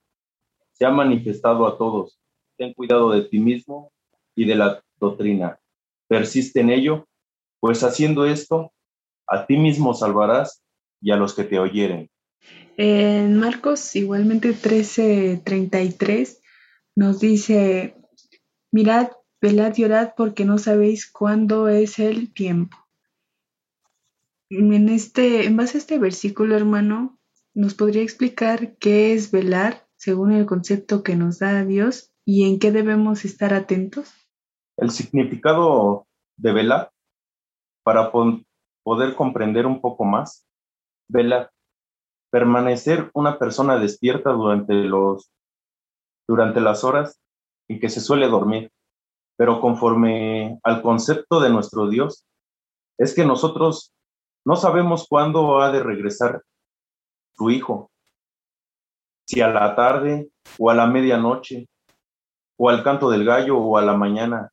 sea 0.72 0.90
manifestado 0.90 1.66
a 1.66 1.76
todos. 1.76 2.18
Ten 2.56 2.72
cuidado 2.72 3.10
de 3.10 3.24
ti 3.24 3.38
mismo 3.38 3.92
y 4.34 4.46
de 4.46 4.54
la 4.54 4.82
doctrina. 4.98 5.58
Persiste 6.12 6.60
en 6.60 6.68
ello, 6.68 7.08
pues 7.58 7.82
haciendo 7.82 8.26
esto, 8.26 8.70
a 9.26 9.46
ti 9.46 9.56
mismo 9.56 9.94
salvarás 9.94 10.62
y 11.00 11.10
a 11.10 11.16
los 11.16 11.32
que 11.32 11.44
te 11.44 11.58
oyeren. 11.58 12.10
En 12.76 13.38
Marcos 13.38 13.96
igualmente 13.96 14.52
13:33 14.52 16.38
nos 16.96 17.18
dice, 17.18 17.96
mirad, 18.70 19.12
velad 19.40 19.74
y 19.78 19.84
orad 19.84 20.10
porque 20.14 20.44
no 20.44 20.58
sabéis 20.58 21.10
cuándo 21.10 21.68
es 21.68 21.98
el 21.98 22.34
tiempo. 22.34 22.76
En, 24.50 24.90
este, 24.90 25.46
en 25.46 25.56
base 25.56 25.78
a 25.78 25.80
este 25.80 25.98
versículo, 25.98 26.54
hermano, 26.56 27.18
¿nos 27.54 27.72
podría 27.72 28.02
explicar 28.02 28.76
qué 28.76 29.14
es 29.14 29.30
velar 29.30 29.88
según 29.96 30.32
el 30.32 30.44
concepto 30.44 31.02
que 31.02 31.16
nos 31.16 31.38
da 31.38 31.64
Dios 31.64 32.12
y 32.26 32.44
en 32.44 32.58
qué 32.58 32.70
debemos 32.70 33.24
estar 33.24 33.54
atentos? 33.54 34.12
El 34.76 34.90
significado 34.90 36.06
de 36.36 36.52
velar, 36.52 36.90
para 37.84 38.10
poder 38.10 39.14
comprender 39.16 39.66
un 39.66 39.80
poco 39.80 40.04
más, 40.04 40.46
velar, 41.08 41.50
permanecer 42.30 43.10
una 43.14 43.38
persona 43.38 43.78
despierta 43.78 44.30
durante, 44.30 44.74
los, 44.74 45.30
durante 46.26 46.60
las 46.60 46.84
horas 46.84 47.20
en 47.68 47.80
que 47.80 47.88
se 47.88 48.00
suele 48.00 48.28
dormir, 48.28 48.72
pero 49.36 49.60
conforme 49.60 50.58
al 50.62 50.82
concepto 50.82 51.40
de 51.40 51.50
nuestro 51.50 51.88
Dios, 51.88 52.24
es 52.98 53.14
que 53.14 53.24
nosotros 53.24 53.92
no 54.44 54.56
sabemos 54.56 55.06
cuándo 55.08 55.60
ha 55.60 55.70
de 55.70 55.82
regresar 55.82 56.42
su 57.34 57.50
hijo, 57.50 57.90
si 59.26 59.40
a 59.40 59.48
la 59.48 59.74
tarde 59.74 60.30
o 60.58 60.70
a 60.70 60.74
la 60.74 60.86
medianoche, 60.86 61.68
o 62.56 62.68
al 62.68 62.84
canto 62.84 63.10
del 63.10 63.24
gallo 63.24 63.58
o 63.58 63.76
a 63.76 63.82
la 63.82 63.94
mañana. 63.94 64.51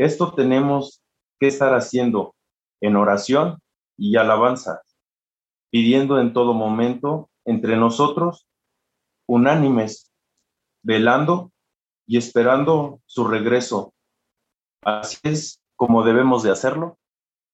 Esto 0.00 0.32
tenemos 0.32 1.02
que 1.38 1.48
estar 1.48 1.74
haciendo 1.74 2.34
en 2.80 2.96
oración 2.96 3.58
y 3.98 4.16
alabanza, 4.16 4.80
pidiendo 5.70 6.18
en 6.18 6.32
todo 6.32 6.54
momento 6.54 7.28
entre 7.44 7.76
nosotros, 7.76 8.48
unánimes, 9.28 10.10
velando 10.82 11.52
y 12.06 12.16
esperando 12.16 13.02
su 13.04 13.28
regreso. 13.28 13.92
Así 14.82 15.18
es 15.22 15.60
como 15.76 16.02
debemos 16.02 16.44
de 16.44 16.52
hacerlo. 16.52 16.98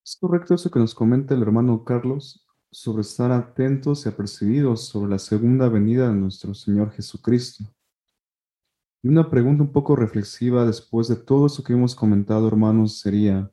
Es 0.04 0.16
correcto 0.16 0.54
eso 0.54 0.70
que 0.70 0.78
nos 0.78 0.94
comenta 0.94 1.34
el 1.34 1.42
hermano 1.42 1.82
Carlos 1.82 2.46
sobre 2.70 3.00
estar 3.00 3.32
atentos 3.32 4.06
y 4.06 4.08
apercibidos 4.08 4.84
sobre 4.86 5.10
la 5.10 5.18
segunda 5.18 5.68
venida 5.68 6.06
de 6.06 6.14
nuestro 6.14 6.54
Señor 6.54 6.92
Jesucristo. 6.92 7.64
Y 9.02 9.08
una 9.08 9.30
pregunta 9.30 9.62
un 9.62 9.72
poco 9.72 9.96
reflexiva 9.96 10.64
después 10.64 11.08
de 11.08 11.16
todo 11.16 11.46
eso 11.46 11.62
que 11.62 11.72
hemos 11.72 11.94
comentado, 11.94 12.48
hermanos, 12.48 12.98
sería, 12.98 13.50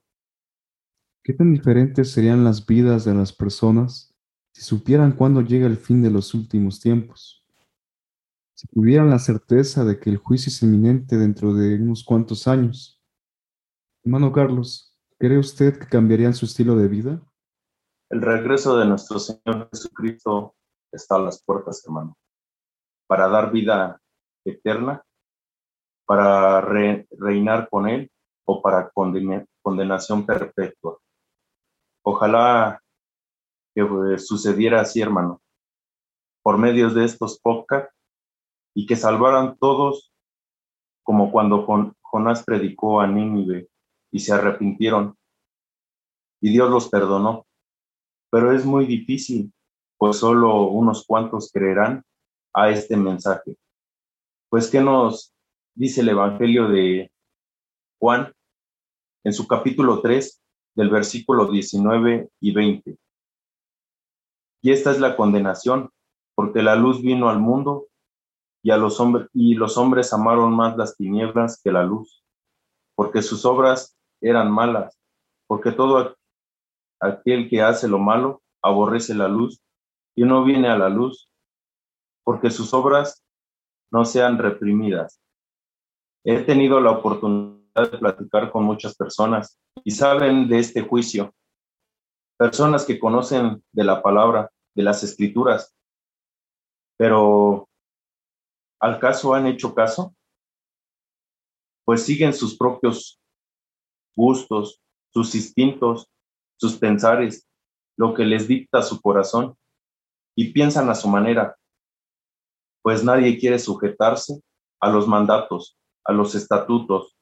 ¿qué 1.24 1.34
tan 1.34 1.54
diferentes 1.54 2.12
serían 2.12 2.44
las 2.44 2.66
vidas 2.66 3.06
de 3.06 3.14
las 3.14 3.34
personas 3.34 4.16
si 4.54 4.64
supieran 4.64 5.12
cuándo 5.14 5.42
llega 5.42 5.68
el 5.68 5.78
fin 5.78 6.02
de 6.02 6.12
los 6.12 6.34
últimos 6.34 6.80
tiempos? 6.80 7.46
Si 8.56 8.68
tuvieran 8.68 9.10
la 9.10 9.20
certeza 9.20 9.84
de 9.84 10.00
que 10.00 10.10
el 10.10 10.18
juicio 10.18 10.50
es 10.50 10.64
inminente 10.64 11.18
dentro 11.18 11.54
de 11.54 11.76
unos 11.76 12.04
cuantos 12.04 12.48
años. 12.48 13.02
Hermano 14.04 14.32
Carlos, 14.32 14.94
¿Cree 15.24 15.38
usted 15.38 15.80
que 15.80 15.88
cambiarían 15.88 16.34
su 16.34 16.44
estilo 16.44 16.76
de 16.76 16.90
vida? 16.90 17.22
El 18.10 18.22
regreso 18.22 18.78
de 18.78 18.86
nuestro 18.86 19.20
Señor 19.20 19.70
Jesucristo 19.72 20.54
está 20.92 21.16
a 21.16 21.20
las 21.20 21.42
puertas, 21.42 21.82
hermano, 21.86 22.18
para 23.08 23.30
dar 23.30 23.50
vida 23.50 24.02
eterna, 24.46 25.02
para 26.06 26.62
reinar 26.62 27.70
con 27.70 27.88
Él 27.88 28.12
o 28.46 28.62
para 28.62 28.92
condenación 29.62 30.26
perpetua. 30.26 30.98
Ojalá 32.04 32.82
que 33.74 33.82
eh, 33.82 34.18
sucediera 34.18 34.82
así, 34.82 35.02
hermano, 35.02 35.42
por 36.44 36.58
medio 36.58 36.90
de 36.90 37.06
estos 37.06 37.40
podcasts 37.40 37.94
y 38.76 38.86
que 38.86 38.96
salvaran 38.96 39.58
todos 39.58 40.12
como 41.04 41.32
cuando 41.32 41.66
Jonás 42.02 42.44
predicó 42.44 43.02
a 43.02 43.08
Nínive 43.08 43.70
y 44.12 44.20
se 44.20 44.34
arrepintieron 44.34 45.18
y 46.42 46.52
Dios 46.52 46.70
los 46.70 46.90
perdonó. 46.90 47.48
Pero 48.30 48.52
es 48.52 48.66
muy 48.66 48.86
difícil, 48.86 49.54
pues 49.98 50.18
solo 50.18 50.64
unos 50.64 51.06
cuantos 51.06 51.50
creerán 51.52 52.04
a 52.54 52.70
este 52.70 52.98
mensaje. 52.98 53.58
Pues, 54.50 54.70
¿qué 54.70 54.82
nos 54.82 55.33
dice 55.76 56.02
el 56.02 56.10
Evangelio 56.10 56.68
de 56.68 57.12
Juan 58.00 58.34
en 59.24 59.34
su 59.34 59.48
capítulo 59.48 60.02
3, 60.02 60.42
del 60.76 60.90
versículo 60.90 61.50
19 61.50 62.30
y 62.40 62.54
20? 62.54 62.98
Y 64.62 64.72
esta 64.72 64.92
es 64.92 65.00
la 65.00 65.16
condenación, 65.16 65.90
porque 66.36 66.62
la 66.62 66.76
luz 66.76 67.02
vino 67.02 67.30
al 67.30 67.40
mundo 67.40 67.88
y, 68.64 68.72
a 68.72 68.78
los 68.78 69.00
hombres, 69.00 69.28
y 69.34 69.56
los 69.56 69.78
hombres 69.78 70.14
amaron 70.14 70.56
más 70.56 70.78
las 70.78 70.96
tinieblas 70.96 71.62
que 71.62 71.72
la 71.72 71.84
luz, 71.84 72.24
porque 72.96 73.22
sus 73.22 73.46
obras 73.46 73.98
eran 74.22 74.52
malas, 74.52 74.98
porque 75.48 75.72
todo 75.72 76.16
aquel 77.02 77.50
que 77.50 77.62
hace 77.62 77.88
lo 77.88 78.00
malo 78.00 78.42
aborrece 78.62 79.14
la 79.14 79.28
luz 79.28 79.62
y 80.16 80.24
no 80.24 80.44
viene 80.46 80.70
a 80.70 80.78
la 80.78 80.90
luz, 80.90 81.30
porque 82.24 82.50
sus 82.50 82.74
obras 82.74 83.24
no 83.92 84.06
sean 84.06 84.38
reprimidas. 84.38 85.23
He 86.26 86.40
tenido 86.44 86.80
la 86.80 86.92
oportunidad 86.92 87.92
de 87.92 87.98
platicar 87.98 88.52
con 88.52 88.64
muchas 88.64 88.96
personas 88.96 89.60
y 89.84 89.92
saben 89.92 90.48
de 90.48 90.60
este 90.60 90.82
juicio. 90.82 91.34
Personas 92.38 92.86
que 92.86 93.00
conocen 93.00 93.64
de 93.72 93.84
la 93.84 94.02
palabra, 94.02 94.52
de 94.76 94.84
las 94.84 95.04
escrituras, 95.04 95.76
pero 96.98 97.68
¿al 98.80 99.00
caso 99.00 99.34
han 99.34 99.48
hecho 99.48 99.74
caso? 99.74 100.16
Pues 101.86 102.04
siguen 102.04 102.34
sus 102.34 102.58
propios 102.58 103.20
gustos, 104.16 104.82
sus 105.12 105.36
instintos, 105.36 106.10
sus 106.56 106.78
pensares, 106.78 107.48
lo 107.98 108.14
que 108.14 108.24
les 108.24 108.48
dicta 108.48 108.82
su 108.82 109.02
corazón. 109.02 109.58
y 110.36 110.52
piensan 110.52 110.90
a 110.90 110.96
su 110.96 111.08
manera, 111.08 111.56
pues 112.82 113.04
nadie 113.04 113.38
quiere 113.38 113.60
sujetarse 113.60 114.42
a 114.80 114.90
los 114.90 115.08
mandatos, 115.08 115.78
a 116.06 116.14
los 116.14 116.36
estatutos 116.36 117.18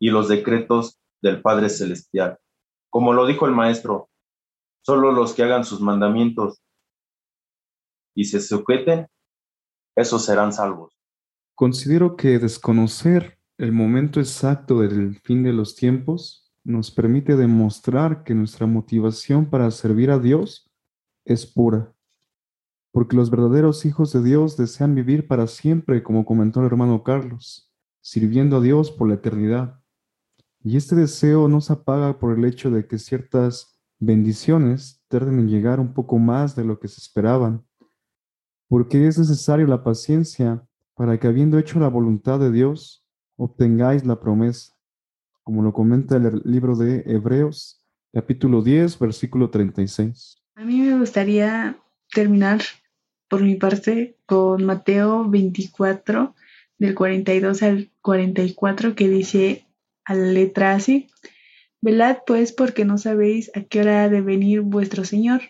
y 0.00 0.10
los 0.10 0.28
decretos 0.28 0.98
del 1.22 1.40
Padre 1.42 1.68
Celestial. 1.68 2.38
Como 2.90 3.12
lo 3.12 3.26
dijo 3.26 3.46
el 3.46 3.52
Maestro, 3.52 4.08
solo 4.82 5.12
los 5.12 5.34
que 5.34 5.42
hagan 5.42 5.64
sus 5.64 5.80
mandamientos 5.80 6.62
y 8.14 8.24
se 8.26 8.40
sujeten, 8.40 9.08
esos 9.96 10.24
serán 10.24 10.52
salvos. 10.52 10.92
Considero 11.54 12.16
que 12.16 12.38
desconocer 12.38 13.38
el 13.58 13.72
momento 13.72 14.20
exacto 14.20 14.80
del 14.80 15.20
fin 15.20 15.42
de 15.42 15.52
los 15.52 15.76
tiempos 15.76 16.52
nos 16.64 16.90
permite 16.90 17.36
demostrar 17.36 18.24
que 18.24 18.34
nuestra 18.34 18.66
motivación 18.66 19.48
para 19.48 19.70
servir 19.70 20.10
a 20.10 20.18
Dios 20.18 20.70
es 21.24 21.46
pura, 21.46 21.94
porque 22.92 23.16
los 23.16 23.30
verdaderos 23.30 23.84
hijos 23.86 24.12
de 24.12 24.22
Dios 24.22 24.56
desean 24.56 24.94
vivir 24.94 25.26
para 25.28 25.46
siempre, 25.46 26.02
como 26.02 26.24
comentó 26.24 26.60
el 26.60 26.66
hermano 26.66 27.02
Carlos, 27.02 27.73
sirviendo 28.04 28.58
a 28.58 28.60
Dios 28.60 28.90
por 28.90 29.08
la 29.08 29.14
eternidad. 29.14 29.80
Y 30.62 30.76
este 30.76 30.94
deseo 30.94 31.48
no 31.48 31.62
se 31.62 31.72
apaga 31.72 32.18
por 32.18 32.38
el 32.38 32.44
hecho 32.44 32.70
de 32.70 32.86
que 32.86 32.98
ciertas 32.98 33.80
bendiciones 33.98 35.02
tarden 35.08 35.38
en 35.38 35.48
llegar 35.48 35.80
un 35.80 35.94
poco 35.94 36.18
más 36.18 36.54
de 36.54 36.64
lo 36.64 36.78
que 36.78 36.86
se 36.86 37.00
esperaban, 37.00 37.64
porque 38.68 39.06
es 39.06 39.18
necesaria 39.18 39.66
la 39.66 39.82
paciencia 39.82 40.66
para 40.94 41.18
que 41.18 41.28
habiendo 41.28 41.58
hecho 41.58 41.80
la 41.80 41.88
voluntad 41.88 42.38
de 42.38 42.52
Dios, 42.52 43.06
obtengáis 43.36 44.04
la 44.04 44.20
promesa, 44.20 44.74
como 45.42 45.62
lo 45.62 45.72
comenta 45.72 46.16
el 46.16 46.42
libro 46.44 46.76
de 46.76 47.04
Hebreos, 47.06 47.82
capítulo 48.12 48.60
10, 48.60 48.98
versículo 48.98 49.48
36. 49.48 50.42
A 50.56 50.64
mí 50.64 50.80
me 50.80 50.98
gustaría 50.98 51.78
terminar 52.12 52.60
por 53.28 53.42
mi 53.42 53.56
parte 53.56 54.18
con 54.26 54.64
Mateo 54.64 55.26
24, 55.28 56.34
del 56.84 56.94
42 56.94 57.62
al 57.62 57.90
44, 58.02 58.94
que 58.94 59.08
dice 59.08 59.66
a 60.04 60.14
la 60.14 60.26
letra 60.26 60.74
así, 60.74 61.08
velad 61.80 62.18
pues 62.26 62.52
porque 62.52 62.84
no 62.84 62.98
sabéis 62.98 63.50
a 63.54 63.62
qué 63.62 63.80
hora 63.80 64.04
ha 64.04 64.08
de 64.10 64.20
venir 64.20 64.60
vuestro 64.60 65.04
Señor, 65.04 65.40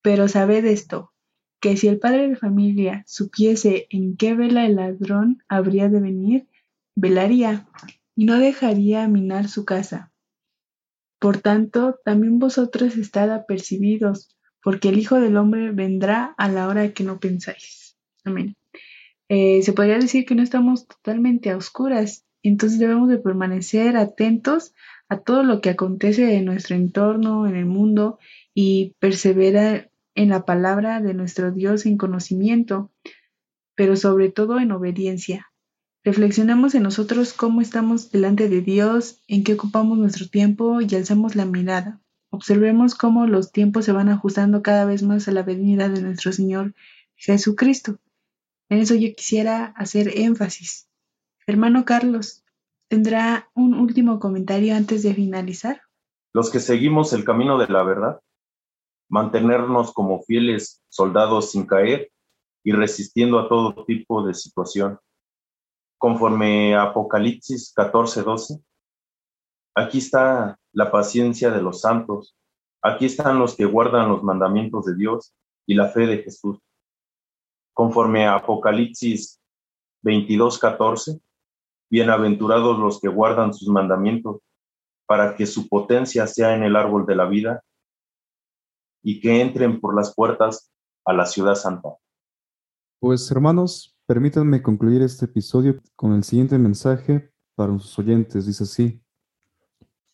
pero 0.00 0.28
sabed 0.28 0.64
esto, 0.64 1.12
que 1.60 1.76
si 1.76 1.88
el 1.88 1.98
padre 1.98 2.28
de 2.28 2.36
familia 2.36 3.02
supiese 3.08 3.88
en 3.90 4.16
qué 4.16 4.34
vela 4.34 4.64
el 4.64 4.76
ladrón 4.76 5.42
habría 5.48 5.88
de 5.88 5.98
venir, 5.98 6.48
velaría 6.94 7.66
y 8.14 8.26
no 8.26 8.38
dejaría 8.38 9.08
minar 9.08 9.48
su 9.48 9.64
casa. 9.64 10.12
Por 11.18 11.38
tanto, 11.38 11.98
también 12.04 12.38
vosotros 12.38 12.96
estad 12.96 13.32
apercibidos, 13.32 14.36
porque 14.62 14.90
el 14.90 15.00
Hijo 15.00 15.18
del 15.18 15.36
Hombre 15.36 15.72
vendrá 15.72 16.32
a 16.38 16.48
la 16.48 16.68
hora 16.68 16.92
que 16.92 17.02
no 17.02 17.18
pensáis. 17.18 17.96
Amén. 18.24 18.56
Eh, 19.28 19.62
se 19.62 19.72
podría 19.72 19.98
decir 19.98 20.26
que 20.26 20.34
no 20.34 20.42
estamos 20.42 20.86
totalmente 20.86 21.50
a 21.50 21.56
oscuras, 21.56 22.24
entonces 22.42 22.78
debemos 22.78 23.08
de 23.08 23.18
permanecer 23.18 23.96
atentos 23.96 24.74
a 25.08 25.18
todo 25.20 25.42
lo 25.42 25.60
que 25.60 25.70
acontece 25.70 26.36
en 26.36 26.44
nuestro 26.44 26.76
entorno, 26.76 27.46
en 27.46 27.56
el 27.56 27.66
mundo, 27.66 28.18
y 28.52 28.94
perseverar 28.98 29.90
en 30.14 30.28
la 30.28 30.44
palabra 30.44 31.00
de 31.00 31.14
nuestro 31.14 31.52
Dios 31.52 31.86
en 31.86 31.96
conocimiento, 31.96 32.90
pero 33.74 33.96
sobre 33.96 34.30
todo 34.30 34.60
en 34.60 34.72
obediencia. 34.72 35.50
Reflexionemos 36.04 36.74
en 36.74 36.82
nosotros 36.82 37.32
cómo 37.32 37.62
estamos 37.62 38.10
delante 38.10 38.48
de 38.50 38.60
Dios, 38.60 39.22
en 39.26 39.42
qué 39.42 39.54
ocupamos 39.54 39.96
nuestro 39.96 40.28
tiempo 40.28 40.82
y 40.82 40.94
alzamos 40.94 41.34
la 41.34 41.46
mirada. 41.46 42.00
Observemos 42.28 42.94
cómo 42.94 43.26
los 43.26 43.52
tiempos 43.52 43.86
se 43.86 43.92
van 43.92 44.10
ajustando 44.10 44.62
cada 44.62 44.84
vez 44.84 45.02
más 45.02 45.28
a 45.28 45.32
la 45.32 45.42
venida 45.42 45.88
de 45.88 46.02
nuestro 46.02 46.30
Señor 46.32 46.74
Jesucristo. 47.16 47.98
En 48.74 48.80
eso 48.80 48.96
yo 48.96 49.14
quisiera 49.14 49.66
hacer 49.76 50.18
énfasis. 50.18 50.90
Hermano 51.46 51.84
Carlos, 51.84 52.42
¿tendrá 52.88 53.48
un 53.54 53.74
último 53.74 54.18
comentario 54.18 54.74
antes 54.74 55.04
de 55.04 55.14
finalizar? 55.14 55.82
Los 56.32 56.50
que 56.50 56.58
seguimos 56.58 57.12
el 57.12 57.24
camino 57.24 57.56
de 57.56 57.68
la 57.68 57.84
verdad 57.84 58.20
mantenernos 59.08 59.92
como 59.92 60.24
fieles 60.24 60.82
soldados 60.88 61.52
sin 61.52 61.66
caer 61.66 62.10
y 62.64 62.72
resistiendo 62.72 63.38
a 63.38 63.48
todo 63.48 63.84
tipo 63.84 64.26
de 64.26 64.34
situación. 64.34 64.98
Conforme 65.96 66.74
Apocalipsis 66.74 67.72
14:12, 67.76 68.60
aquí 69.76 69.98
está 69.98 70.58
la 70.72 70.90
paciencia 70.90 71.52
de 71.52 71.62
los 71.62 71.80
santos, 71.80 72.36
aquí 72.82 73.06
están 73.06 73.38
los 73.38 73.54
que 73.54 73.66
guardan 73.66 74.08
los 74.08 74.24
mandamientos 74.24 74.84
de 74.84 74.96
Dios 74.96 75.32
y 75.64 75.74
la 75.74 75.90
fe 75.90 76.08
de 76.08 76.24
Jesús. 76.24 76.58
Conforme 77.74 78.24
a 78.24 78.36
Apocalipsis 78.36 79.40
22:14, 80.04 81.20
bienaventurados 81.90 82.78
los 82.78 83.00
que 83.00 83.08
guardan 83.08 83.52
sus 83.52 83.68
mandamientos, 83.68 84.40
para 85.06 85.34
que 85.34 85.44
su 85.44 85.68
potencia 85.68 86.28
sea 86.28 86.54
en 86.54 86.62
el 86.62 86.76
árbol 86.76 87.04
de 87.04 87.16
la 87.16 87.26
vida 87.26 87.64
y 89.02 89.20
que 89.20 89.40
entren 89.40 89.80
por 89.80 89.94
las 89.94 90.14
puertas 90.14 90.72
a 91.04 91.12
la 91.12 91.26
ciudad 91.26 91.56
santa. 91.56 91.96
Pues 93.00 93.28
hermanos, 93.30 93.98
permítanme 94.06 94.62
concluir 94.62 95.02
este 95.02 95.24
episodio 95.24 95.82
con 95.96 96.14
el 96.14 96.22
siguiente 96.22 96.56
mensaje 96.58 97.32
para 97.56 97.72
sus 97.72 97.98
oyentes. 97.98 98.46
Dice 98.46 98.62
así, 98.62 99.02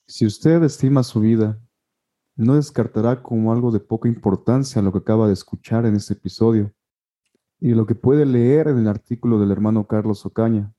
si 0.09 0.25
usted 0.25 0.63
estima 0.65 1.03
su 1.03 1.21
vida, 1.21 1.61
no 2.37 2.57
descartará 2.57 3.23
como 3.23 3.53
algo 3.53 3.71
de 3.71 3.81
poca 3.81 4.09
importancia 4.09 4.81
lo 4.81 4.93
que 4.93 4.99
acaba 4.99 5.27
de 5.27 5.35
escuchar 5.35 5.85
en 5.85 5.95
este 5.95 6.15
episodio 6.15 6.75
y 7.61 7.75
lo 7.75 7.87
que 7.87 7.95
puede 7.95 8.25
leer 8.25 8.69
en 8.69 8.79
el 8.79 8.89
artículo 8.89 9.39
del 9.39 9.51
hermano 9.51 9.87
Carlos 9.87 10.25
Ocaña, 10.25 10.75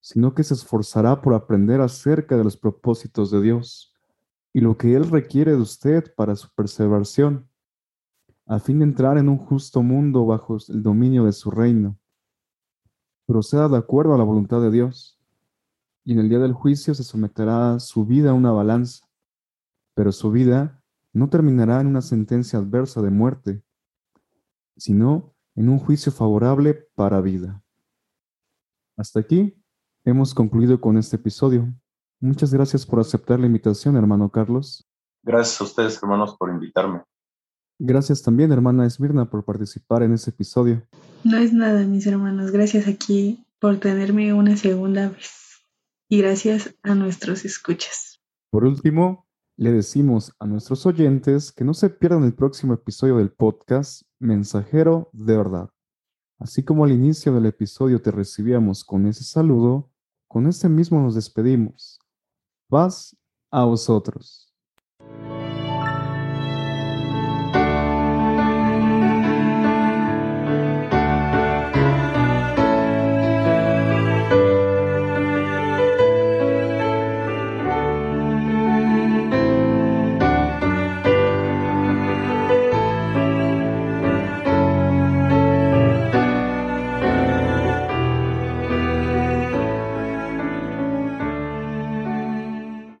sino 0.00 0.34
que 0.34 0.44
se 0.44 0.54
esforzará 0.54 1.20
por 1.20 1.34
aprender 1.34 1.80
acerca 1.80 2.36
de 2.36 2.44
los 2.44 2.56
propósitos 2.56 3.30
de 3.30 3.42
Dios 3.42 3.92
y 4.52 4.60
lo 4.60 4.76
que 4.76 4.94
Él 4.94 5.10
requiere 5.10 5.52
de 5.52 5.60
usted 5.60 6.14
para 6.14 6.36
su 6.36 6.48
perseveración, 6.54 7.48
a 8.46 8.60
fin 8.60 8.78
de 8.78 8.84
entrar 8.84 9.18
en 9.18 9.28
un 9.28 9.38
justo 9.38 9.82
mundo 9.82 10.24
bajo 10.24 10.56
el 10.68 10.82
dominio 10.82 11.24
de 11.24 11.32
su 11.32 11.50
reino. 11.50 11.98
Proceda 13.26 13.68
de 13.68 13.78
acuerdo 13.78 14.14
a 14.14 14.18
la 14.18 14.24
voluntad 14.24 14.60
de 14.60 14.70
Dios, 14.70 15.18
y 16.04 16.12
en 16.12 16.18
el 16.18 16.28
día 16.28 16.38
del 16.38 16.52
juicio 16.52 16.94
se 16.94 17.04
someterá 17.04 17.78
su 17.78 18.04
vida 18.04 18.30
a 18.30 18.34
una 18.34 18.50
balanza, 18.50 19.08
pero 19.94 20.12
su 20.12 20.30
vida 20.30 20.82
no 21.12 21.28
terminará 21.28 21.80
en 21.80 21.86
una 21.86 22.02
sentencia 22.02 22.58
adversa 22.58 23.02
de 23.02 23.10
muerte, 23.10 23.62
sino 24.76 25.31
en 25.54 25.68
un 25.68 25.78
juicio 25.78 26.12
favorable 26.12 26.88
para 26.94 27.20
vida. 27.20 27.62
Hasta 28.96 29.20
aquí 29.20 29.54
hemos 30.04 30.34
concluido 30.34 30.80
con 30.80 30.96
este 30.96 31.16
episodio. 31.16 31.72
Muchas 32.20 32.52
gracias 32.52 32.86
por 32.86 33.00
aceptar 33.00 33.40
la 33.40 33.46
invitación, 33.46 33.96
hermano 33.96 34.30
Carlos. 34.30 34.88
Gracias 35.22 35.60
a 35.60 35.64
ustedes, 35.64 36.02
hermanos, 36.02 36.36
por 36.36 36.50
invitarme. 36.50 37.02
Gracias 37.78 38.22
también, 38.22 38.52
hermana 38.52 38.86
Esmirna, 38.86 39.28
por 39.28 39.44
participar 39.44 40.02
en 40.02 40.12
este 40.12 40.30
episodio. 40.30 40.86
No 41.24 41.38
es 41.38 41.52
nada, 41.52 41.84
mis 41.84 42.06
hermanos. 42.06 42.50
Gracias 42.50 42.86
aquí 42.86 43.44
por 43.58 43.78
tenerme 43.78 44.32
una 44.34 44.56
segunda 44.56 45.08
vez. 45.08 45.64
Y 46.08 46.18
gracias 46.18 46.74
a 46.82 46.94
nuestros 46.94 47.44
escuchas. 47.44 48.20
Por 48.50 48.64
último, 48.64 49.26
le 49.62 49.70
decimos 49.70 50.34
a 50.40 50.46
nuestros 50.46 50.86
oyentes 50.86 51.52
que 51.52 51.62
no 51.62 51.72
se 51.72 51.88
pierdan 51.88 52.24
el 52.24 52.34
próximo 52.34 52.74
episodio 52.74 53.18
del 53.18 53.30
podcast 53.30 54.02
Mensajero 54.18 55.08
de 55.12 55.36
Verdad. 55.36 55.70
Así 56.40 56.64
como 56.64 56.84
al 56.84 56.90
inicio 56.90 57.32
del 57.32 57.46
episodio 57.46 58.02
te 58.02 58.10
recibíamos 58.10 58.82
con 58.82 59.06
ese 59.06 59.22
saludo, 59.22 59.88
con 60.26 60.48
este 60.48 60.68
mismo 60.68 61.00
nos 61.00 61.14
despedimos. 61.14 62.00
Paz 62.68 63.16
a 63.52 63.64
vosotros. 63.64 64.51